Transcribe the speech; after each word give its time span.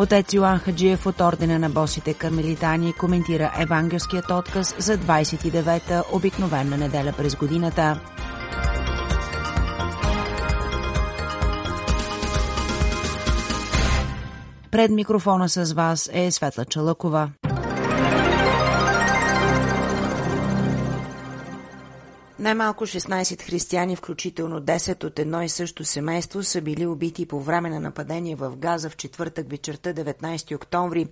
Отец 0.00 0.32
Йоан 0.34 0.58
Хаджиев 0.58 1.06
от 1.06 1.20
Ордена 1.20 1.58
на 1.58 1.70
босите 1.70 2.14
кармелитани 2.14 2.92
коментира 2.92 3.52
евангелският 3.58 4.30
отказ 4.30 4.74
за 4.78 4.98
29-та 4.98 6.02
обикновена 6.12 6.76
неделя 6.76 7.12
през 7.16 7.36
годината. 7.36 8.00
Пред 14.70 14.90
микрофона 14.90 15.48
с 15.48 15.72
вас 15.72 16.10
е 16.12 16.30
Светла 16.30 16.64
Чалъкова. 16.64 17.30
Най-малко 22.38 22.86
16 22.86 23.42
християни, 23.42 23.96
включително 23.96 24.60
10 24.60 25.04
от 25.04 25.18
едно 25.18 25.42
и 25.42 25.48
също 25.48 25.84
семейство, 25.84 26.42
са 26.42 26.60
били 26.60 26.86
убити 26.86 27.26
по 27.26 27.40
време 27.40 27.70
на 27.70 27.80
нападение 27.80 28.36
в 28.36 28.56
Газа 28.56 28.90
в 28.90 28.96
четвъртък 28.96 29.50
вечерта 29.50 29.92
19 29.92 30.56
октомври, 30.56 31.06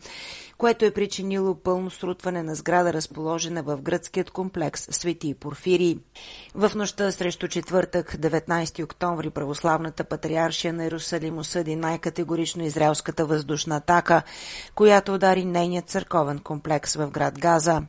което 0.59 0.85
е 0.85 0.91
причинило 0.91 1.55
пълно 1.55 1.91
срутване 1.91 2.43
на 2.43 2.55
сграда, 2.55 2.93
разположена 2.93 3.63
в 3.63 3.83
гръцкият 3.83 4.31
комплекс 4.31 4.89
Свети 4.91 5.35
Порфирий. 5.35 5.99
В 6.55 6.73
нощта 6.75 7.13
срещу 7.13 7.49
четвъртък 7.49 8.17
19 8.17 8.85
октомври 8.85 9.31
православната 9.31 10.05
патриаршия 10.05 10.73
на 10.73 10.85
Иерусалим 10.85 11.39
осъди 11.39 11.77
най-категорично 11.77 12.65
израелската 12.65 13.27
въздушна 13.27 13.77
атака, 13.77 14.23
която 14.75 15.15
удари 15.15 15.45
нейният 15.45 15.89
църковен 15.89 16.39
комплекс 16.39 16.95
в 16.95 17.11
град 17.11 17.39
Газа. 17.39 17.83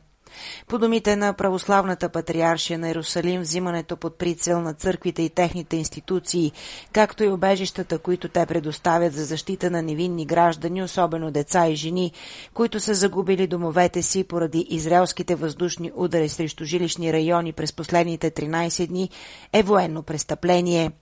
По 0.68 0.78
думите 0.78 1.16
на 1.16 1.32
православната 1.32 2.08
патриаршия 2.08 2.78
на 2.78 2.88
Иерусалим, 2.88 3.40
взимането 3.40 3.96
под 3.96 4.18
прицел 4.18 4.60
на 4.60 4.74
църквите 4.74 5.22
и 5.22 5.30
техните 5.30 5.76
институции, 5.76 6.52
както 6.92 7.24
и 7.24 7.28
обежищата, 7.28 7.98
които 7.98 8.28
те 8.28 8.46
предоставят 8.46 9.12
за 9.12 9.24
защита 9.24 9.70
на 9.70 9.82
невинни 9.82 10.26
граждани, 10.26 10.82
особено 10.82 11.30
деца 11.30 11.68
и 11.68 11.74
жени, 11.74 12.12
които 12.54 12.80
са 12.80 12.94
загубили 12.94 13.46
домовете 13.46 14.02
си 14.02 14.24
поради 14.24 14.66
израелските 14.70 15.34
въздушни 15.34 15.92
удари 15.94 16.28
срещу 16.28 16.64
жилищни 16.64 17.12
райони 17.12 17.52
през 17.52 17.72
последните 17.72 18.30
13 18.30 18.86
дни, 18.86 19.10
е 19.52 19.62
военно 19.62 20.02
престъпление– 20.02 20.90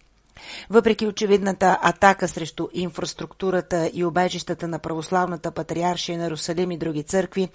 въпреки 0.70 1.06
очевидната 1.06 1.78
атака 1.82 2.28
срещу 2.28 2.68
инфраструктурата 2.74 3.90
и 3.94 4.04
обежищата 4.04 4.68
на 4.68 4.78
православната 4.78 5.50
патриаршия 5.50 6.18
на 6.18 6.30
Русалим 6.30 6.70
и 6.70 6.78
други 6.78 7.02
църкви, 7.02 7.48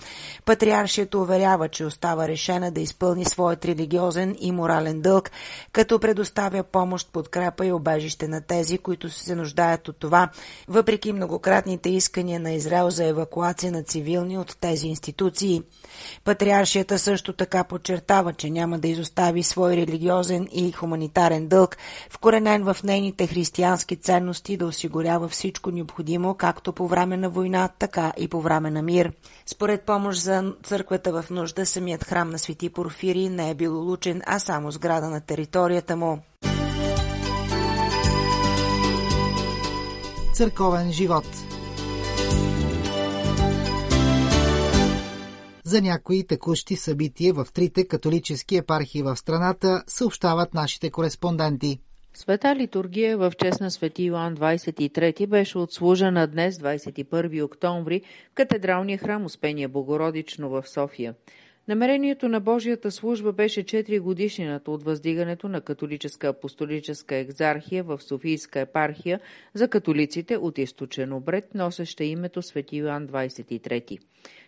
патриаршията 0.45 1.19
уверява, 1.19 1.69
че 1.69 1.85
остава 1.85 2.27
решена 2.27 2.71
да 2.71 2.81
изпълни 2.81 3.25
своят 3.25 3.65
религиозен 3.65 4.35
и 4.39 4.51
морален 4.51 5.01
дълг, 5.01 5.31
като 5.71 5.99
предоставя 5.99 6.63
помощ, 6.63 7.11
подкрепа 7.11 7.65
и 7.65 7.71
обежище 7.71 8.27
на 8.27 8.41
тези, 8.41 8.77
които 8.77 9.09
се 9.09 9.35
нуждаят 9.35 9.87
от 9.87 9.97
това, 9.97 10.29
въпреки 10.67 11.13
многократните 11.13 11.89
искания 11.89 12.39
на 12.39 12.51
Израел 12.51 12.89
за 12.89 13.05
евакуация 13.05 13.71
на 13.71 13.83
цивилни 13.83 14.37
от 14.37 14.57
тези 14.61 14.87
институции. 14.87 15.61
Патриаршията 16.23 16.99
също 16.99 17.33
така 17.33 17.63
подчертава, 17.63 18.33
че 18.33 18.49
няма 18.49 18.79
да 18.79 18.87
изостави 18.87 19.43
свой 19.43 19.75
религиозен 19.75 20.47
и 20.51 20.71
хуманитарен 20.71 21.47
дълг, 21.47 21.77
вкоренен 22.09 22.63
в 22.63 22.70
нейните 22.83 23.27
християнски 23.27 23.95
ценности 23.95 24.57
да 24.57 24.65
осигурява 24.65 25.27
всичко 25.27 25.71
необходимо, 25.71 26.35
както 26.35 26.73
по 26.73 26.87
време 26.87 27.17
на 27.17 27.29
война, 27.29 27.69
така 27.79 28.13
и 28.17 28.27
по 28.27 28.41
време 28.41 28.71
на 28.71 28.81
мир. 28.81 29.11
Според 29.45 29.81
помощ 29.81 30.21
за 30.21 30.53
църквата 30.63 31.21
в 31.21 31.29
нужда, 31.29 31.65
самият 31.65 32.03
храм 32.03 32.29
на 32.29 32.39
Свети 32.39 32.69
Порфири 32.69 33.29
не 33.29 33.49
е 33.49 33.55
бил 33.55 33.81
улучен, 33.81 34.21
а 34.25 34.39
само 34.39 34.71
сграда 34.71 35.09
на 35.09 35.21
територията 35.21 35.95
му. 35.95 36.19
Църковен 40.33 40.91
живот 40.91 41.25
За 45.71 45.81
някои 45.81 46.27
текущи 46.27 46.75
събития 46.75 47.33
в 47.33 47.47
трите 47.53 47.87
католически 47.87 48.57
епархии 48.57 49.01
в 49.01 49.17
страната 49.17 49.83
съобщават 49.87 50.53
нашите 50.53 50.89
кореспонденти. 50.89 51.79
Света 52.13 52.55
литургия 52.55 53.17
в 53.17 53.33
чест 53.37 53.61
на 53.61 53.71
свети 53.71 54.03
Йоан 54.03 54.37
23 54.37 55.27
беше 55.27 55.57
отслужена 55.57 56.27
днес, 56.27 56.57
21 56.57 57.43
октомври, 57.43 58.01
в 58.31 58.33
катедралния 58.33 58.97
храм 58.97 59.25
Успения 59.25 59.69
Богородично 59.69 60.49
в 60.49 60.63
София. 60.67 61.15
Намерението 61.67 62.27
на 62.29 62.39
Божията 62.39 62.91
служба 62.91 63.33
беше 63.33 63.63
4 63.63 63.99
годишнината 63.99 64.71
от 64.71 64.83
въздигането 64.83 65.49
на 65.49 65.61
католическа 65.61 66.27
апостолическа 66.27 67.15
екзархия 67.15 67.83
в 67.83 68.01
Софийска 68.01 68.59
епархия 68.59 69.19
за 69.53 69.67
католиците 69.67 70.37
от 70.37 70.57
източен 70.57 71.13
обред, 71.13 71.55
носеща 71.55 72.03
името 72.03 72.41
Свети 72.41 72.77
Йоан 72.77 73.07
23. 73.07 73.99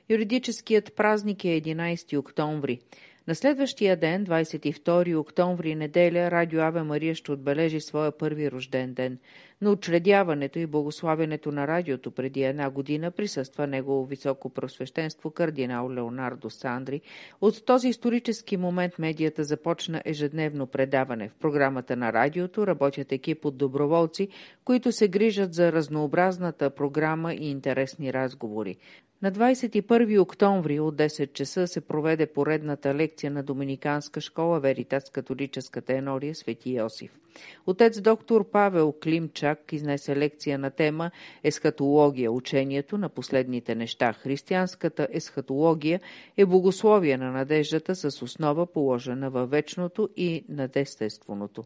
Юридическият 0.09 0.96
празник 0.96 1.46
е 1.46 1.47
11 1.47 2.18
октомври. 2.18 2.79
На 3.28 3.35
следващия 3.35 3.97
ден, 3.97 4.25
22 4.25 5.17
октомври, 5.17 5.75
неделя, 5.75 6.31
Радио 6.31 6.61
Аве 6.61 6.84
Мария 6.84 7.16
ще 7.16 7.31
отбележи 7.31 7.81
своя 7.81 8.11
първи 8.11 8.51
рожден 8.51 8.94
ден. 8.94 9.17
На 9.62 9.72
учредяването 9.72 10.59
и 10.59 10.66
благославянето 10.66 11.52
на 11.52 11.68
радиото 11.68 12.12
преди 12.12 12.44
една 12.44 12.69
година 12.69 13.12
присъства 13.12 13.68
негово 13.68 14.06
високо 14.06 14.50
просвещенство 14.50 15.31
кардинал 15.31 15.94
Леонардо 15.94 16.50
Сандри. 16.50 17.02
От 17.41 17.66
този 17.66 17.88
исторически 17.88 18.58
момент 18.58 19.00
медията 19.00 19.44
започна 19.44 20.02
ежедневно 20.06 20.68
предаване. 20.68 21.30
В 21.30 21.36
програмата 21.36 21.96
на 21.96 22.14
радиото 22.14 22.68
работят 22.68 23.12
екип 23.12 23.46
от 23.46 23.58
доброволци, 23.58 24.28
които 24.66 24.91
се 24.91 25.08
грижат 25.08 25.53
за 25.53 25.72
разнообразната 25.72 26.70
програма 26.70 27.34
и 27.34 27.50
интересни 27.50 28.14
разговори. 28.14 28.78
На 29.24 29.31
21 29.31 30.22
октомври 30.22 30.80
от 30.80 30.96
10 30.96 31.34
часа 31.34 31.68
се 31.68 31.81
проведе 31.81 32.25
поредната 32.25 32.96
лекция 32.96 33.31
на 33.31 33.44
Доминиканска 33.44 34.22
школа 34.22 34.59
Веритас 34.59 35.09
католическа 35.09 35.81
тенория 35.81 36.35
Свети 36.35 36.72
Йосиф. 36.72 37.20
Отец 37.68 38.02
доктор 38.02 38.50
Павел 38.52 38.94
Климчак 39.03 39.53
изнесе 39.72 40.16
лекция 40.16 40.59
на 40.59 40.72
тема 40.72 41.12
Есхатология, 41.44 42.31
учението 42.31 42.97
на 42.97 43.09
последните 43.09 43.75
неща. 43.75 44.14
Християнската 44.14 45.08
есхатология 45.12 46.02
е 46.38 46.46
богословие 46.46 47.18
на 47.18 47.31
надеждата 47.31 47.96
с 47.96 48.22
основа 48.22 48.66
положена 48.66 49.30
във 49.30 49.50
вечното 49.50 50.09
и 50.18 50.46
над 50.50 50.75
естественото. 50.75 51.64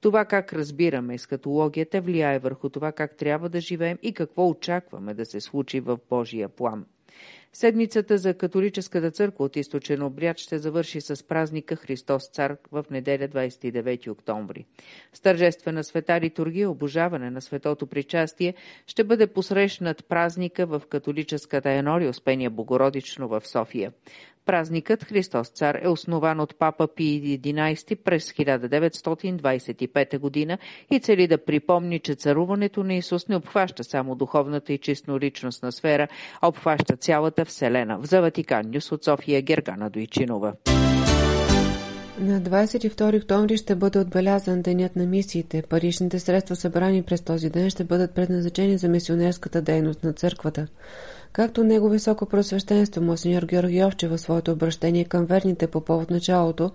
Това 0.00 0.24
как 0.24 0.52
разбираме 0.52 1.14
есхатологията 1.14 2.00
влияе 2.00 2.38
върху 2.38 2.68
това 2.68 2.92
как 2.92 3.16
трябва 3.16 3.48
да 3.48 3.60
живеем 3.60 3.98
и 4.02 4.12
какво 4.12 4.48
очакваме 4.48 5.14
да 5.14 5.26
се 5.26 5.40
случи 5.40 5.80
в 5.80 5.98
Божия 6.10 6.48
план. 6.48 6.84
Седмицата 7.52 8.18
за 8.18 8.34
католическата 8.34 9.10
църква 9.10 9.44
от 9.44 9.56
източен 9.56 10.02
обряд 10.02 10.38
ще 10.38 10.58
завърши 10.58 11.00
с 11.00 11.26
празника 11.26 11.76
Христос 11.76 12.30
Цар 12.32 12.56
в 12.72 12.84
неделя 12.90 13.28
29 13.28 14.10
октомври. 14.10 14.64
С 15.12 15.20
тържествена 15.20 15.84
света 15.84 16.20
литургия, 16.20 16.70
обожаване 16.70 17.30
на 17.30 17.40
светото 17.40 17.86
причастие 17.86 18.54
ще 18.86 19.04
бъде 19.04 19.26
посрещнат 19.26 20.08
празника 20.08 20.66
в 20.66 20.82
католическата 20.88 21.70
енория 21.70 22.10
Успения 22.10 22.50
Богородично 22.50 23.28
в 23.28 23.42
София. 23.44 23.92
Празникът 24.46 25.04
Христос 25.04 25.48
Цар 25.48 25.78
е 25.82 25.88
основан 25.88 26.40
от 26.40 26.58
папа 26.58 26.88
Пи 26.96 27.40
XI 27.42 27.96
през 28.04 28.32
1925 28.32 30.18
година 30.18 30.58
и 30.90 31.00
цели 31.00 31.26
да 31.26 31.44
припомни, 31.44 31.98
че 31.98 32.14
царуването 32.14 32.84
на 32.84 32.94
Исус 32.94 33.28
не 33.28 33.36
обхваща 33.36 33.84
само 33.84 34.14
духовната 34.14 34.72
и 34.72 34.78
чистно 34.78 35.20
личностна 35.20 35.72
сфера, 35.72 36.08
а 36.40 36.48
обхваща 36.48 36.96
цялата 36.96 37.44
Вселена. 37.44 37.98
В 37.98 38.06
за 38.06 38.20
Ватикан 38.20 38.70
Нюс 38.70 38.92
от 38.92 39.04
София 39.04 39.42
Гергана 39.42 39.90
Дойчинова. 39.90 40.52
На 42.20 42.40
22 42.40 43.18
октомври 43.18 43.56
ще 43.56 43.74
бъде 43.74 43.98
отбелязан 43.98 44.62
Денят 44.62 44.96
на 44.96 45.06
мисиите. 45.06 45.62
Паричните 45.62 46.18
средства 46.18 46.56
събрани 46.56 47.02
през 47.02 47.22
този 47.22 47.50
ден 47.50 47.70
ще 47.70 47.84
бъдат 47.84 48.14
предназначени 48.14 48.78
за 48.78 48.88
мисионерската 48.88 49.62
дейност 49.62 50.04
на 50.04 50.12
църквата. 50.12 50.66
Както 51.36 51.64
Него 51.64 51.88
високо 51.88 52.26
просвещенство 52.26 53.02
Монсеньор 53.02 53.42
Георгиовче 53.42 54.08
в 54.08 54.18
своето 54.18 54.52
обращение 54.52 55.04
към 55.04 55.26
верните 55.26 55.66
по 55.66 55.80
повод 55.80 56.10
началото 56.10 56.70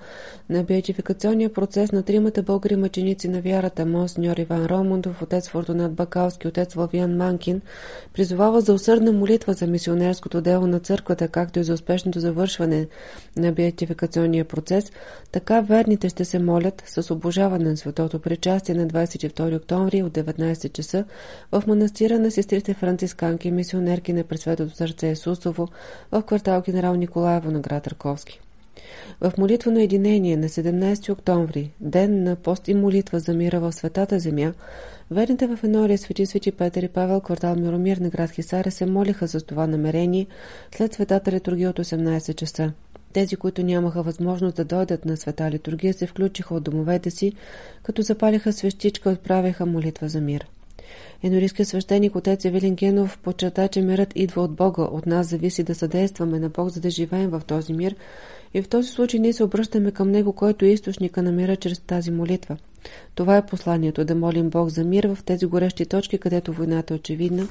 на 0.50 0.63
беатификационния 0.63 1.54
процес 1.54 1.92
на 1.92 2.04
тримата 2.04 2.44
българи 2.44 2.75
мъченици 2.75 3.28
на 3.28 3.42
вярата 3.42 3.86
Монсеньор 3.86 4.38
Иван 4.38 4.66
Ромундов, 4.66 5.22
отец 5.22 5.50
Фортунат 5.50 5.94
Бакалски, 5.94 6.48
отец 6.48 6.75
Лавян 6.75 7.18
Манкин, 7.18 7.62
призовава 8.13 8.62
за 8.62 8.74
усърдна 8.74 9.12
молитва 9.12 9.54
за 9.54 9.68
мисионерското 9.68 10.42
дело 10.42 10.68
на 10.68 10.80
църквата, 10.80 11.28
както 11.28 11.60
и 11.60 11.64
за 11.64 11.74
успешното 11.74 12.19
завършване 12.19 12.88
на 13.38 13.52
беатификационния 13.52 14.46
процес, 14.46 14.92
така 15.31 15.62
верните 15.62 16.10
ще 16.10 16.25
се 16.25 16.40
молят 16.40 16.84
с 16.86 17.14
обожаване 17.14 17.69
на 17.69 17.78
светото 17.78 18.19
причастие 18.19 18.75
на 18.75 18.88
22 18.88 19.57
октомври 19.57 20.04
от 20.04 20.14
19 20.14 20.74
часа 20.74 21.06
в 21.52 21.64
манастира 21.68 22.19
на 22.19 22.31
сестрите 22.31 22.74
францисканки 22.74 23.52
мисионерки 23.52 24.14
на 24.14 24.24
Пресветото 24.51 24.77
сърце 24.77 25.07
Исусово 25.07 25.68
в 26.12 26.21
квартал 26.21 26.62
Генерал 26.62 26.95
Николаево 26.95 27.51
на 27.51 27.59
град 27.59 27.88
Раковски. 27.88 28.39
В 29.21 29.33
молитва 29.38 29.71
на 29.71 29.81
единение 29.81 30.38
на 30.38 30.50
17 30.50 31.12
октомври, 31.12 31.71
ден 31.80 32.24
на 32.24 32.36
пост 32.36 32.68
и 32.68 32.74
молитва 32.74 33.19
за 33.19 33.33
мира 33.33 33.59
в 33.59 33.71
светата 33.71 34.19
земя, 34.19 34.53
верните 35.12 35.48
в 35.48 35.63
Енория 35.63 35.98
Свети 35.98 36.25
Свети 36.25 36.51
Петър 36.51 36.83
и 36.83 36.88
Павел, 36.88 37.21
квартал 37.21 37.56
Миромир 37.56 37.98
на 37.98 38.09
град 38.09 38.31
Хисаря 38.31 38.71
се 38.71 38.86
молиха 38.86 39.27
за 39.27 39.42
това 39.42 39.68
намерение 39.68 40.27
след 40.75 40.94
светата 40.94 41.31
литургия 41.31 41.69
от 41.69 41.80
18 41.80 42.36
часа. 42.36 42.71
Тези, 43.13 43.36
които 43.36 43.63
нямаха 43.63 44.04
възможност 44.04 44.56
да 44.56 44.65
дойдат 44.65 45.06
на 45.06 45.18
света 45.18 45.51
литургия, 45.51 45.94
се 45.94 46.07
включиха 46.07 46.56
от 46.56 46.63
домовете 46.63 47.12
си, 47.12 47.33
като 47.83 48.01
запалиха 48.01 48.54
свещичка 48.54 49.09
и 49.09 49.13
отправяха 49.13 49.65
молитва 49.65 50.09
за 50.09 50.21
мир. 50.21 50.47
Енорийският 51.24 51.70
свещеник 51.70 52.16
отец 52.16 52.46
Евелин 52.46 52.76
Генов 52.76 53.18
подчерта, 53.18 53.68
че 53.68 53.82
мирът 53.82 54.14
идва 54.16 54.42
от 54.42 54.52
Бога. 54.52 54.84
От 54.84 55.06
нас 55.06 55.28
зависи 55.28 55.64
да 55.64 55.76
съдействаме 55.76 56.40
на 56.40 56.50
Бог, 56.50 56.70
за 56.70 56.82
да 56.82 56.90
живеем 56.90 57.30
в 57.30 57.42
този 57.48 57.74
мир. 57.74 57.96
И 58.54 58.62
в 58.62 58.70
този 58.70 58.90
случай 58.90 59.20
ние 59.20 59.34
се 59.34 59.44
обръщаме 59.44 59.92
към 59.92 60.12
Него, 60.12 60.34
който 60.34 60.66
е 60.66 60.70
източника 60.70 61.24
на 61.24 61.32
мира 61.32 61.56
чрез 61.56 61.80
тази 61.80 62.12
молитва. 62.12 62.58
Това 63.16 63.38
е 63.38 63.46
посланието 63.46 64.06
да 64.06 64.16
молим 64.16 64.50
Бог 64.50 64.70
за 64.70 64.84
мир 64.84 65.04
в 65.04 65.24
тези 65.26 65.46
горещи 65.46 65.86
точки, 65.86 66.18
където 66.18 66.54
войната 66.54 66.94
е 66.94 66.98
очевидна, 66.98 67.48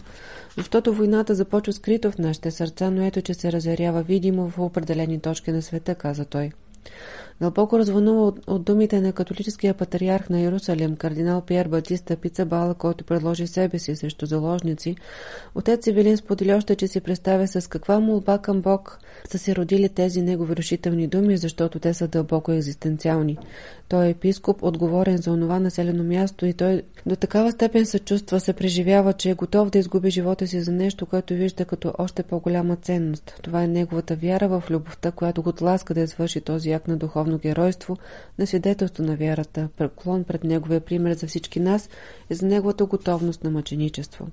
защото 0.57 0.95
войната 0.95 1.35
започва 1.35 1.73
скрито 1.73 2.11
в 2.11 2.19
нашите 2.19 2.51
сърца, 2.51 2.91
но 2.91 3.03
ето, 3.03 3.23
че 3.23 3.35
се 3.35 3.53
разярява 3.53 4.03
видимо 4.03 4.49
в 4.49 4.59
определени 4.59 5.21
точки 5.21 5.53
на 5.53 5.63
света, 5.63 5.95
каза 5.95 6.25
той. 6.25 6.51
Дълбоко 7.41 7.79
развълнува 7.79 8.23
от, 8.23 8.38
от 8.47 8.65
думите 8.65 9.00
на 9.00 9.12
католическия 9.12 9.75
патриарх 9.75 10.31
на 10.31 10.41
Иерусалим, 10.41 10.97
кардинал 10.97 11.41
Пьер 11.41 11.69
Батиста 11.69 12.17
Пицабала, 12.17 12.75
който 12.75 13.05
предложи 13.05 13.47
себе 13.47 13.79
си 13.79 13.97
срещу 13.97 14.27
заложници, 14.27 14.97
отец 15.55 15.85
Севилин 15.85 16.17
сподели 16.17 16.55
още, 16.55 16.77
че 16.77 16.88
си 16.88 17.00
представя 17.00 17.49
с 17.49 17.69
каква 17.69 18.00
молба 18.00 18.38
към 18.38 18.61
Бог 18.61 18.99
са 19.31 19.38
се 19.38 19.56
родили 19.56 19.88
тези 19.88 20.23
негови 20.23 20.56
решителни 20.56 21.06
думи, 21.06 21.37
защото 21.37 21.79
те 21.79 21.94
са 21.94 22.09
дълбоко 22.09 22.53
екзистенциални. 22.53 23.38
Той 23.88 24.06
е 24.06 24.11
епископ, 24.11 24.62
отговорен 24.62 25.17
за 25.17 25.32
онова 25.32 25.61
населено 25.61 26.05
място 26.05 26.47
и 26.47 26.53
той 26.53 26.82
до 27.06 27.17
такава 27.17 27.53
степен 27.53 27.87
се 27.87 27.99
чувства, 27.99 28.41
се 28.41 28.53
преживява, 28.53 29.12
че 29.12 29.31
е 29.31 29.35
готов 29.35 29.71
да 29.71 29.79
изгуби 29.79 30.11
живота 30.11 30.47
си 30.47 30.61
за 30.61 30.73
нещо, 30.73 31.06
което 31.06 31.35
вижда 31.35 31.65
като 31.65 31.93
още 31.99 32.23
по-голяма 32.23 32.77
ценност. 32.77 33.41
Това 33.43 33.62
е 33.62 33.69
неговата 33.69 34.17
вяра 34.17 34.49
в 34.49 34.62
любовта, 34.71 35.11
която 35.11 35.43
го 35.43 35.53
тласка 35.53 35.94
да 35.94 36.00
извърши 36.00 36.41
този 36.41 36.69
акт 36.72 36.88
на 36.88 36.96
духовно 36.96 37.38
геройство, 37.38 37.96
на 38.38 38.46
свидетелство 38.46 39.05
на 39.05 39.17
вярата, 39.17 39.69
преклон 39.76 40.25
пред 40.25 40.44
неговия 40.44 40.81
пример 40.81 41.14
за 41.14 41.26
всички 41.26 41.61
нас 41.61 41.88
и 42.31 42.34
за 42.34 42.46
неговата 42.46 42.84
готовност 42.84 43.44
на 43.44 43.50
мъченичество. 43.50 44.26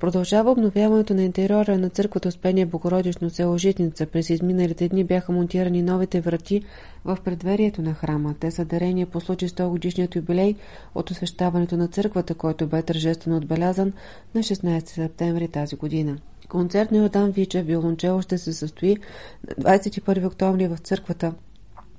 Продължава 0.00 0.50
обновяването 0.50 1.14
на 1.14 1.22
интериора 1.22 1.78
на 1.78 1.90
църквата 1.90 2.28
Успение 2.28 2.66
Богородично 2.66 3.30
село 3.30 3.58
Житница. 3.58 4.06
През 4.06 4.30
изминалите 4.30 4.88
дни 4.88 5.04
бяха 5.04 5.32
монтирани 5.32 5.82
новите 5.82 6.20
врати 6.20 6.62
в 7.04 7.18
предверието 7.24 7.82
на 7.82 7.94
храма. 7.94 8.34
Те 8.40 8.50
са 8.50 8.64
дарения 8.64 9.06
по 9.06 9.20
случай 9.20 9.48
100 9.48 9.68
годишният 9.68 10.16
юбилей 10.16 10.54
от 10.94 11.10
освещаването 11.10 11.76
на 11.76 11.88
църквата, 11.88 12.34
който 12.34 12.66
бе 12.66 12.82
тържествено 12.82 13.36
отбелязан 13.36 13.92
на 14.34 14.42
16 14.42 14.88
септември 14.88 15.48
тази 15.48 15.76
година. 15.76 16.18
Концерт 16.48 16.90
на 16.90 16.98
Йордан 16.98 17.30
Вича 17.30 17.62
Виолончело 17.62 18.22
ще 18.22 18.38
се 18.38 18.52
състои 18.52 18.96
на 19.48 19.64
21 19.64 20.26
октомври 20.26 20.68
в 20.68 20.78
църквата 20.78 21.32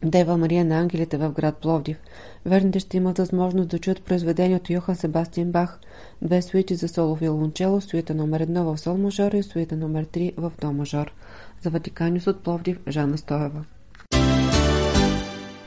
Дева 0.06 0.38
Мария 0.38 0.66
на 0.66 0.80
ангелите 0.80 1.18
в 1.18 1.32
град 1.32 1.58
Пловдив. 1.58 1.98
Верните 2.46 2.80
ще 2.80 2.98
имат 2.98 3.18
възможност 3.18 3.70
да 3.70 3.80
чуят 3.80 4.04
произведението 4.04 4.74
Йохан 4.74 4.96
Себастиан 4.96 5.52
Бах, 5.52 5.80
две 6.22 6.42
суити 6.42 6.76
за 6.76 6.88
соло 6.88 7.16
виолончело, 7.16 7.82
суита 7.82 8.16
номер 8.16 8.46
1 8.46 8.64
в 8.64 8.78
сол 8.78 8.98
мажор 8.98 9.32
и 9.32 9.44
суита 9.44 9.76
номер 9.76 10.06
3 10.06 10.34
в 10.38 10.52
до 10.62 10.72
мажор. 10.72 11.12
За 11.62 11.70
Ватиканиус 11.70 12.28
от 12.28 12.44
Пловдив, 12.44 12.80
Жана 12.88 13.18
Стоева. 13.18 13.66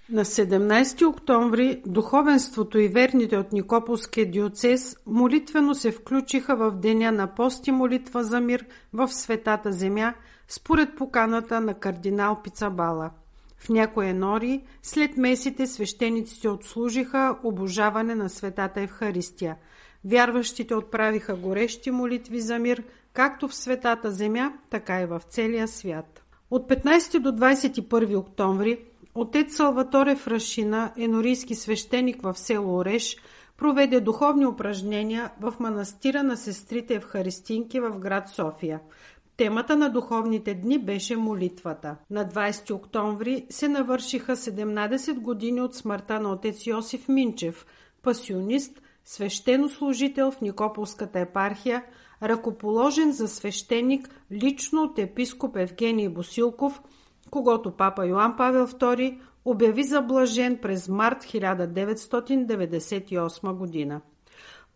На 0.09 0.25
17 0.25 1.09
октомври 1.09 1.83
духовенството 1.87 2.79
и 2.79 2.89
верните 2.89 3.37
от 3.37 3.53
Никополския 3.53 4.31
диоцес 4.31 4.97
молитвено 5.07 5.75
се 5.75 5.91
включиха 5.91 6.57
в 6.57 6.71
деня 6.71 7.13
на 7.13 7.35
пост 7.35 7.67
и 7.67 7.71
молитва 7.71 8.25
за 8.25 8.41
мир 8.41 8.67
в 8.93 9.09
Светата 9.09 9.73
земя, 9.73 10.15
според 10.49 10.97
поканата 10.97 11.61
на 11.61 11.75
кардинал 11.75 12.43
Пицабала– 12.43 13.11
в 13.65 13.69
някои 13.69 14.13
нори, 14.13 14.63
след 14.83 15.17
месите, 15.17 15.67
свещениците 15.67 16.49
отслужиха 16.49 17.37
обожаване 17.43 18.15
на 18.15 18.29
светата 18.29 18.81
Евхаристия. 18.81 19.57
Вярващите 20.05 20.75
отправиха 20.75 21.35
горещи 21.37 21.91
молитви 21.91 22.41
за 22.41 22.59
мир, 22.59 22.83
както 23.13 23.49
в 23.49 23.55
светата 23.55 24.11
земя, 24.11 24.53
така 24.71 25.01
и 25.01 25.07
в 25.07 25.23
целия 25.29 25.69
свят. 25.69 26.25
От 26.51 26.69
15 26.69 27.19
до 27.19 27.33
21 27.33 28.19
октомври 28.19 28.79
отец 29.15 29.57
Салваторе 29.57 30.17
Фрашина, 30.17 30.93
енорийски 30.97 31.55
свещеник 31.55 32.23
в 32.23 32.35
село 32.39 32.79
Ореш, 32.79 33.17
проведе 33.57 34.01
духовни 34.01 34.47
упражнения 34.47 35.31
в 35.41 35.55
манастира 35.59 36.23
на 36.23 36.37
сестрите 36.37 36.95
Евхаристинки 36.95 37.81
в 37.81 37.99
град 37.99 38.29
София– 38.29 38.81
Темата 39.37 39.77
на 39.77 39.89
духовните 39.89 40.55
дни 40.55 40.79
беше 40.79 41.17
молитвата. 41.17 41.97
На 42.11 42.25
20 42.25 42.75
октомври 42.75 43.47
се 43.51 43.69
навършиха 43.69 44.37
17 44.37 45.21
години 45.21 45.61
от 45.61 45.75
смъртта 45.75 46.21
на 46.21 46.33
отец 46.33 46.67
Йосиф 46.67 47.09
Минчев, 47.09 47.67
пасионист, 48.03 48.83
свещенослужител 49.05 50.31
в 50.31 50.41
Никополската 50.41 51.21
епархия, 51.21 51.85
ръкоположен 52.23 53.13
за 53.13 53.29
свещеник 53.29 54.09
лично 54.33 54.83
от 54.83 54.99
епископ 54.99 55.57
Евгений 55.57 56.09
Босилков, 56.09 56.83
когато 57.31 57.71
папа 57.71 58.07
Йоан 58.07 58.37
Павел 58.37 58.67
II 58.67 59.19
обяви 59.45 59.85
за 59.85 60.03
блажен 60.03 60.59
през 60.63 60.89
март 60.89 61.25
1998 61.25 63.53
година. 63.53 64.01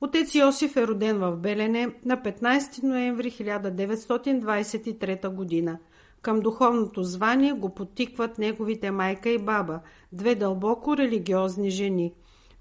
Отец 0.01 0.35
Йосиф 0.35 0.77
е 0.77 0.87
роден 0.87 1.19
в 1.19 1.37
Белене 1.37 1.95
на 2.05 2.17
15 2.17 2.83
ноември 2.83 3.31
1923 3.31 5.29
година. 5.29 5.79
Към 6.23 6.41
духовното 6.41 7.03
звание 7.03 7.53
го 7.53 7.75
потикват 7.75 8.39
неговите 8.39 8.91
майка 8.91 9.29
и 9.29 9.39
баба, 9.39 9.81
две 10.13 10.35
дълбоко 10.35 10.97
религиозни 10.97 11.71
жени. 11.71 12.15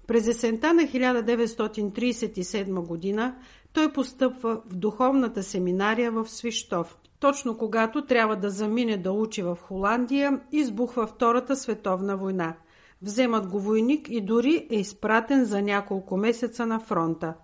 През 0.06 0.28
есента 0.28 0.74
на 0.74 0.82
1937 0.82 2.86
година 2.86 3.34
той 3.72 3.92
постъпва 3.92 4.60
в 4.66 4.74
духовната 4.74 5.42
семинария 5.42 6.12
в 6.12 6.28
Свищов. 6.28 6.98
Точно 7.20 7.58
когато 7.58 8.06
трябва 8.06 8.36
да 8.36 8.50
замине 8.50 8.96
да 8.96 9.12
учи 9.12 9.42
в 9.42 9.58
Холандия, 9.62 10.40
избухва 10.52 11.06
Втората 11.06 11.56
световна 11.56 12.16
война– 12.16 12.54
Вземат 13.02 13.46
го 13.46 13.60
войник 13.60 14.06
и 14.10 14.20
дори 14.20 14.66
е 14.70 14.76
изпратен 14.76 15.44
за 15.44 15.62
няколко 15.62 16.16
месеца 16.16 16.66
на 16.66 16.80
фронта. 16.80 17.34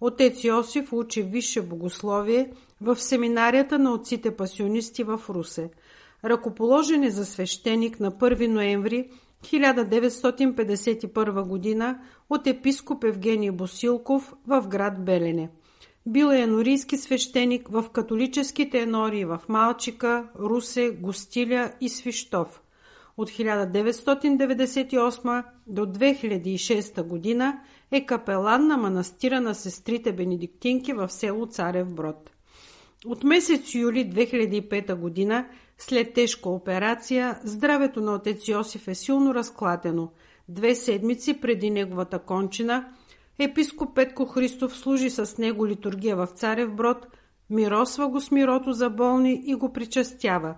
Отец 0.00 0.44
Йосиф 0.44 0.92
учи 0.92 1.22
висше 1.22 1.62
богословие 1.62 2.52
в 2.80 2.96
семинарията 2.96 3.78
на 3.78 3.92
отците 3.92 4.36
пасионисти 4.36 5.04
в 5.04 5.20
Русе. 5.28 5.70
Ръкоположен 6.24 7.02
е 7.02 7.10
за 7.10 7.26
свещеник 7.26 8.00
на 8.00 8.12
1 8.12 8.46
ноември 8.46 9.10
1951 9.44 11.78
г. 11.78 11.98
от 12.30 12.46
епископ 12.46 13.04
Евгений 13.04 13.50
Босилков 13.50 14.34
в 14.46 14.64
град 14.68 15.04
Белене. 15.04 15.50
Бил 16.06 16.26
е 16.26 16.40
енорийски 16.40 16.96
свещеник 16.96 17.68
в 17.68 17.84
католическите 17.92 18.80
енории 18.80 19.24
в 19.24 19.40
Малчика, 19.48 20.28
Русе, 20.38 20.90
Гостиля 20.90 21.72
и 21.80 21.88
Свищов– 21.88 22.60
от 23.16 23.30
1998 23.30 25.44
до 25.66 25.86
2006 25.86 27.02
година 27.02 27.60
е 27.90 28.06
капелан 28.06 28.66
на 28.66 28.76
манастира 28.76 29.40
на 29.40 29.54
сестрите 29.54 30.12
Бенедиктинки 30.12 30.92
в 30.92 31.08
село 31.08 31.46
Царев 31.46 31.94
Брод. 31.94 32.30
От 33.06 33.24
месец 33.24 33.74
юли 33.74 34.10
2005 34.10 34.94
година, 34.94 35.46
след 35.78 36.14
тежка 36.14 36.48
операция, 36.48 37.38
здравето 37.44 38.00
на 38.00 38.14
отец 38.14 38.48
Йосиф 38.48 38.88
е 38.88 38.94
силно 38.94 39.34
разклатено. 39.34 40.08
Две 40.48 40.74
седмици 40.74 41.40
преди 41.40 41.70
неговата 41.70 42.18
кончина, 42.18 42.88
епископ 43.38 43.94
Петко 43.94 44.26
Христов 44.26 44.76
служи 44.76 45.10
с 45.10 45.38
него 45.38 45.66
литургия 45.66 46.16
в 46.16 46.26
Царев 46.26 46.74
Брод, 46.74 47.06
Миросва 47.50 48.08
го 48.08 48.20
с 48.20 48.30
мирото 48.30 48.72
за 48.72 48.90
болни 48.90 49.42
и 49.46 49.54
го 49.54 49.72
причастява. 49.72 50.54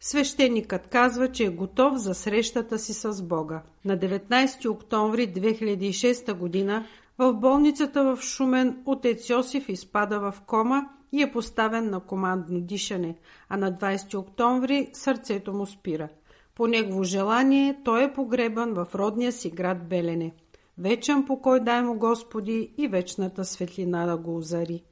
Свещеникът 0.00 0.86
казва, 0.86 1.32
че 1.32 1.44
е 1.44 1.48
готов 1.48 1.96
за 1.96 2.14
срещата 2.14 2.78
си 2.78 2.92
с 2.92 3.22
Бога. 3.22 3.62
На 3.84 3.98
19 3.98 4.70
октомври 4.70 5.28
2006 5.32 6.34
година 6.34 6.86
в 7.18 7.34
болницата 7.34 8.04
в 8.04 8.22
Шумен 8.22 8.82
отец 8.86 9.30
Йосиф 9.30 9.68
изпада 9.68 10.20
в 10.20 10.34
кома 10.46 10.82
и 11.12 11.22
е 11.22 11.32
поставен 11.32 11.90
на 11.90 12.00
командно 12.00 12.60
дишане, 12.60 13.16
а 13.48 13.56
на 13.56 13.72
20 13.72 14.18
октомври 14.18 14.90
сърцето 14.92 15.52
му 15.52 15.66
спира. 15.66 16.08
По 16.54 16.66
негово 16.66 17.04
желание 17.04 17.80
той 17.84 18.04
е 18.04 18.12
погребан 18.12 18.74
в 18.74 18.86
родния 18.94 19.32
си 19.32 19.50
град 19.50 19.88
Белене. 19.88 20.32
Вечен 20.78 21.24
покой 21.26 21.60
дай 21.60 21.82
му 21.82 21.98
Господи 21.98 22.72
и 22.78 22.88
вечната 22.88 23.44
светлина 23.44 24.06
да 24.06 24.16
го 24.16 24.36
озари. 24.36 24.82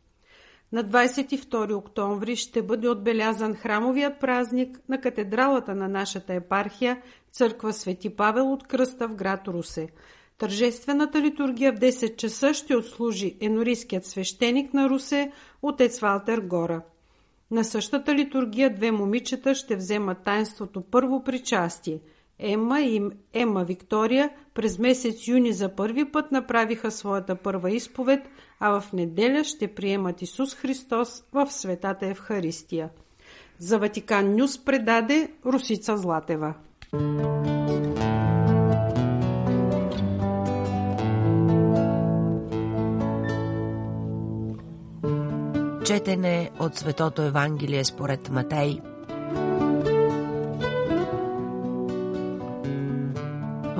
На 0.73 0.85
22 0.85 1.75
октомври 1.75 2.37
ще 2.37 2.63
бъде 2.63 2.89
отбелязан 2.89 3.55
храмовият 3.55 4.21
празник 4.21 4.81
на 4.89 5.01
катедралата 5.01 5.75
на 5.75 5.89
нашата 5.89 6.35
епархия, 6.35 7.03
църква 7.33 7.73
Свети 7.73 8.17
Павел 8.17 8.53
от 8.53 8.67
Кръста 8.67 9.09
в 9.09 9.15
град 9.15 9.49
Русе. 9.49 9.89
Тържествената 10.39 11.21
литургия 11.21 11.73
в 11.73 11.79
10 11.79 12.17
часа 12.17 12.55
ще 12.55 12.77
отслужи 12.77 13.37
енорийският 13.41 14.07
свещеник 14.07 14.75
на 14.75 14.89
Русе, 14.89 15.33
отец 15.63 16.01
Валтер 16.01 16.39
Гора. 16.39 16.83
На 17.51 17.65
същата 17.65 18.15
литургия 18.15 18.75
две 18.75 18.91
момичета 18.91 19.55
ще 19.55 19.77
вземат 19.77 20.25
тайнството 20.25 20.81
първо 20.81 21.25
причастие. 21.25 22.01
Ема 22.39 22.81
и 22.81 23.03
Ема 23.33 23.65
Виктория 23.65 24.31
през 24.55 24.79
месец 24.79 25.29
юни 25.29 25.53
за 25.53 25.69
първи 25.69 26.05
път 26.05 26.33
направиха 26.33 26.91
своята 26.91 27.35
първа 27.35 27.71
изповед, 27.71 28.21
а 28.61 28.81
в 28.81 28.93
неделя 28.93 29.45
ще 29.45 29.75
приемат 29.75 30.23
Исус 30.23 30.55
Христос 30.55 31.25
в 31.33 31.51
Светата 31.51 32.07
Евхаристия. 32.07 32.89
За 33.59 33.79
Ватикан 33.79 34.37
Нюс 34.37 34.65
предаде 34.65 35.33
Русица 35.47 35.97
Златева. 35.97 36.55
Четене 45.85 46.51
от 46.61 46.77
Светото 46.77 47.23
Евангелие 47.23 47.85
според 47.85 48.31
Матей. 48.31 48.81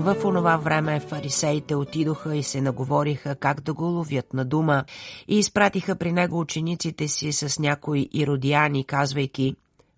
В 0.01 0.25
онова 0.25 0.57
време 0.57 1.01
фарисеите 1.01 1.75
отидоха 1.75 2.37
и 2.37 2.43
се 2.43 2.61
наговориха 2.61 3.37
как 3.37 3.61
да 3.61 3.75
го 3.75 3.85
ловят 3.85 4.35
на 4.35 4.45
дума 4.45 4.85
и 5.29 5.39
изпратиха 5.39 5.97
при 5.97 6.13
него 6.13 6.41
учениците 6.41 7.09
си 7.09 7.33
с 7.33 7.59
някои 7.59 8.09
иродияни, 8.13 8.85
казвайки 8.85 9.57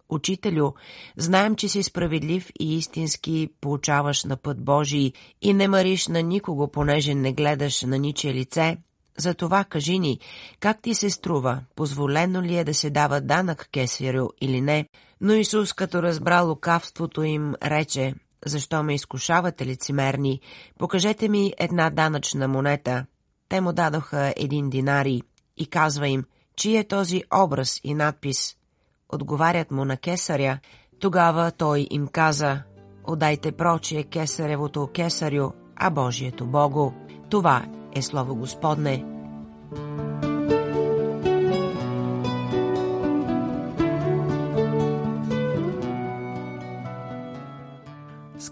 Учителю, 0.08 0.72
знаем, 1.16 1.56
че 1.56 1.68
си 1.68 1.82
справедлив 1.82 2.50
и 2.60 2.76
истински 2.76 3.48
получаваш 3.60 4.24
на 4.24 4.36
път 4.36 4.64
Божий 4.64 5.12
и 5.42 5.54
не 5.54 5.68
мариш 5.68 6.08
на 6.08 6.22
никого, 6.22 6.68
понеже 6.68 7.14
не 7.14 7.32
гледаш 7.32 7.82
на 7.82 7.98
ниче 7.98 8.34
лице, 8.34 8.76
затова 9.18 9.64
кажи 9.64 9.98
ни, 9.98 10.18
как 10.60 10.82
ти 10.82 10.94
се 10.94 11.10
струва, 11.10 11.60
позволено 11.76 12.42
ли 12.42 12.56
е 12.56 12.64
да 12.64 12.74
се 12.74 12.90
дава 12.90 13.20
данък 13.20 13.68
кесарю 13.72 14.28
или 14.40 14.60
не? 14.60 14.86
Но 15.20 15.32
Исус, 15.32 15.72
като 15.72 16.02
разбра 16.02 16.40
лукавството 16.40 17.22
им, 17.22 17.54
рече, 17.62 18.14
защо 18.46 18.82
ме 18.82 18.94
изкушавате 18.94 19.66
лицемерни? 19.66 20.40
Покажете 20.78 21.28
ми 21.28 21.52
една 21.58 21.90
данъчна 21.90 22.48
монета. 22.48 23.06
Те 23.48 23.60
му 23.60 23.72
дадоха 23.72 24.34
един 24.36 24.70
динари 24.70 25.22
и 25.56 25.66
казва 25.66 26.08
им, 26.08 26.24
чий 26.56 26.78
е 26.78 26.88
този 26.88 27.22
образ 27.34 27.80
и 27.84 27.94
надпис. 27.94 28.56
Отговарят 29.08 29.70
му 29.70 29.84
на 29.84 29.96
кесаря. 29.96 30.58
Тогава 31.00 31.50
той 31.50 31.86
им 31.90 32.08
каза, 32.08 32.62
отдайте 33.04 33.52
прочие 33.52 34.04
кесаревото 34.04 34.88
кесарю, 34.94 35.50
а 35.76 35.90
Божието 35.90 36.46
Богу. 36.46 36.92
Това 37.30 37.66
е 37.94 38.02
Слово 38.02 38.34
Господне. 38.34 39.19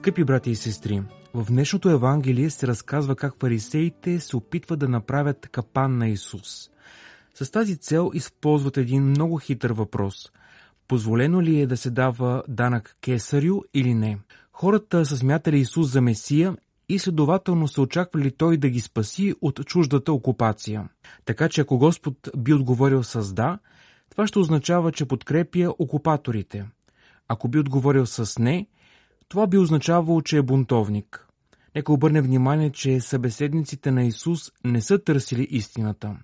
Скъпи 0.09 0.25
брати 0.25 0.50
и 0.50 0.57
сестри, 0.57 1.03
в 1.35 1.47
днешното 1.49 1.91
Евангелие 1.91 2.50
се 2.50 2.67
разказва 2.67 3.17
как 3.17 3.41
фарисеите 3.41 4.21
се 4.21 4.37
опитват 4.37 4.79
да 4.79 4.88
направят 4.88 5.49
капан 5.53 5.99
на 5.99 6.09
Исус. 6.09 6.71
С 7.35 7.50
тази 7.50 7.77
цел 7.77 8.11
използват 8.15 8.77
един 8.77 9.03
много 9.03 9.38
хитър 9.38 9.73
въпрос. 9.73 10.33
Позволено 10.88 11.43
ли 11.43 11.61
е 11.61 11.67
да 11.67 11.77
се 11.77 11.91
дава 11.91 12.43
данък 12.49 12.97
кесарю 13.00 13.61
или 13.75 13.95
не? 13.95 14.19
Хората 14.53 15.07
са 15.07 15.17
смятали 15.17 15.59
Исус 15.59 15.93
за 15.93 16.00
Месия 16.00 16.57
и 16.88 16.99
следователно 16.99 17.69
са 17.69 17.83
очаквали 17.83 18.31
той 18.31 18.57
да 18.57 18.69
ги 18.69 18.81
спаси 18.81 19.35
от 19.41 19.61
чуждата 19.67 20.12
окупация. 20.12 20.88
Така 21.25 21.49
че 21.49 21.61
ако 21.61 21.79
Господ 21.79 22.31
би 22.37 22.55
отговорил 22.55 23.03
с 23.03 23.35
да, 23.35 23.59
това 24.11 24.27
ще 24.27 24.38
означава, 24.38 24.93
че 24.93 25.05
подкрепя 25.05 25.75
окупаторите. 25.79 26.67
Ако 27.29 27.49
би 27.49 27.59
отговорил 27.59 28.07
с 28.07 28.38
не, 28.38 28.67
това 29.28 29.47
би 29.47 29.58
означавало, 29.58 30.23
че 30.23 30.37
е 30.37 30.42
бунтовник. 30.42 31.26
Нека 31.75 31.92
обърне 31.92 32.20
внимание, 32.20 32.70
че 32.70 33.00
събеседниците 33.00 33.90
на 33.90 34.04
Исус 34.04 34.52
не 34.64 34.80
са 34.80 34.99
търсили 34.99 35.47
истината. 35.50 36.16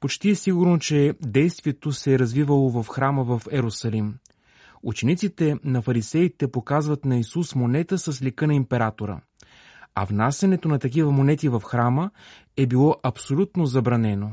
Почти 0.00 0.30
е 0.30 0.34
сигурно, 0.34 0.78
че 0.78 1.14
действието 1.22 1.92
се 1.92 2.14
е 2.14 2.18
развивало 2.18 2.82
в 2.82 2.88
храма 2.88 3.24
в 3.24 3.42
Ерусалим. 3.52 4.14
Учениците 4.82 5.56
на 5.64 5.82
фарисеите 5.82 6.48
показват 6.48 7.04
на 7.04 7.16
Исус 7.16 7.54
монета 7.54 7.98
с 7.98 8.22
лика 8.22 8.46
на 8.46 8.54
императора 8.54 9.20
а 10.00 10.04
внасенето 10.04 10.68
на 10.68 10.78
такива 10.78 11.10
монети 11.10 11.48
в 11.48 11.60
храма 11.60 12.10
е 12.56 12.66
било 12.66 12.96
абсолютно 13.02 13.66
забранено. 13.66 14.30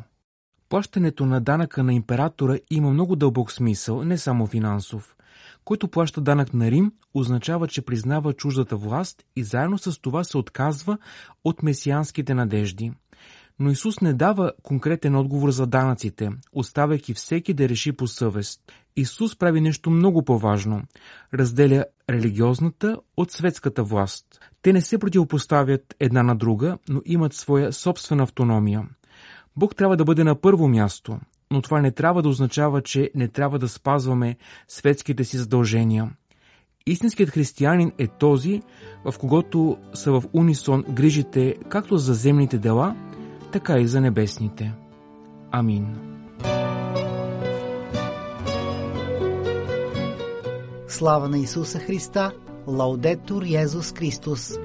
Плащането 0.69 1.25
на 1.25 1.41
данъка 1.41 1.83
на 1.83 1.93
императора 1.93 2.57
има 2.71 2.89
много 2.91 3.15
дълбок 3.15 3.51
смисъл, 3.51 4.03
не 4.03 4.17
само 4.17 4.47
финансов. 4.47 5.14
Който 5.65 5.87
плаща 5.87 6.21
данък 6.21 6.53
на 6.53 6.71
Рим, 6.71 6.91
означава, 7.13 7.67
че 7.67 7.81
признава 7.81 8.33
чуждата 8.33 8.77
власт 8.77 9.23
и 9.35 9.43
заедно 9.43 9.77
с 9.77 10.01
това 10.01 10.23
се 10.23 10.37
отказва 10.37 10.97
от 11.43 11.63
месианските 11.63 12.33
надежди. 12.33 12.91
Но 13.59 13.71
Исус 13.71 14.01
не 14.01 14.13
дава 14.13 14.51
конкретен 14.63 15.15
отговор 15.15 15.51
за 15.51 15.67
данъците, 15.67 16.29
оставяйки 16.53 17.13
всеки 17.13 17.53
да 17.53 17.69
реши 17.69 17.91
по 17.91 18.07
съвест. 18.07 18.61
Исус 18.95 19.35
прави 19.35 19.61
нещо 19.61 19.89
много 19.89 20.25
по-важно. 20.25 20.81
Разделя 21.33 21.85
религиозната 22.09 22.97
от 23.17 23.31
светската 23.31 23.83
власт. 23.83 24.25
Те 24.61 24.73
не 24.73 24.81
се 24.81 24.97
противопоставят 24.97 25.95
една 25.99 26.23
на 26.23 26.35
друга, 26.35 26.77
но 26.89 27.01
имат 27.05 27.33
своя 27.33 27.73
собствена 27.73 28.23
автономия. 28.23 28.87
Бог 29.55 29.75
трябва 29.75 29.97
да 29.97 30.05
бъде 30.05 30.23
на 30.23 30.41
първо 30.41 30.67
място, 30.67 31.19
но 31.55 31.61
това 31.61 31.81
не 31.81 31.91
трябва 31.91 32.21
да 32.21 32.29
означава, 32.29 32.81
че 32.81 33.11
не 33.15 33.27
трябва 33.27 33.59
да 33.59 33.67
спазваме 33.67 34.37
светските 34.67 35.23
си 35.23 35.37
задължения. 35.37 36.09
Истинският 36.87 37.29
християнин 37.29 37.91
е 37.97 38.07
този, 38.07 38.61
в 39.05 39.13
когото 39.19 39.77
са 39.93 40.11
в 40.11 40.23
унисон 40.33 40.83
грижите 40.89 41.55
както 41.69 41.97
за 41.97 42.13
земните 42.13 42.57
дела, 42.57 42.95
така 43.51 43.79
и 43.79 43.87
за 43.87 44.01
небесните. 44.01 44.73
Амин. 45.51 45.95
Слава 50.87 51.29
на 51.29 51.37
Исуса 51.37 51.79
Христа! 51.79 52.31
Лаудетур 52.67 53.43
Йезус 53.43 53.93
Христос! 53.93 54.57